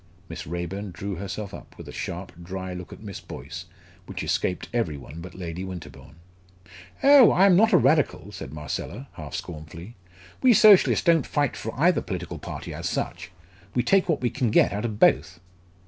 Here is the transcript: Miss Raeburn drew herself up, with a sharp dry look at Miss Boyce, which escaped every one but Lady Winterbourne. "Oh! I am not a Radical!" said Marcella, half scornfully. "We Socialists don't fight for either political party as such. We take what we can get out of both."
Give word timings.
Miss 0.29 0.47
Raeburn 0.47 0.89
drew 0.89 1.17
herself 1.17 1.53
up, 1.53 1.77
with 1.77 1.87
a 1.87 1.91
sharp 1.91 2.31
dry 2.43 2.73
look 2.73 2.91
at 2.91 3.03
Miss 3.03 3.19
Boyce, 3.19 3.65
which 4.07 4.23
escaped 4.23 4.67
every 4.73 4.97
one 4.97 5.21
but 5.21 5.35
Lady 5.35 5.63
Winterbourne. 5.63 6.15
"Oh! 7.03 7.29
I 7.29 7.45
am 7.45 7.55
not 7.55 7.71
a 7.71 7.77
Radical!" 7.77 8.31
said 8.31 8.51
Marcella, 8.51 9.09
half 9.13 9.35
scornfully. 9.35 9.95
"We 10.41 10.53
Socialists 10.55 11.05
don't 11.05 11.27
fight 11.27 11.55
for 11.55 11.79
either 11.79 12.01
political 12.01 12.39
party 12.39 12.73
as 12.73 12.89
such. 12.89 13.29
We 13.75 13.83
take 13.83 14.09
what 14.09 14.21
we 14.21 14.31
can 14.31 14.49
get 14.49 14.73
out 14.73 14.85
of 14.85 14.97
both." 14.99 15.39